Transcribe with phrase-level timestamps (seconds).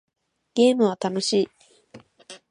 [0.55, 1.49] ゲームは楽しい